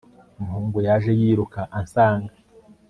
umuhungu 0.39 0.77
yaje 0.87 1.11
yiruka 1.19 1.61
ansanga 1.79 2.33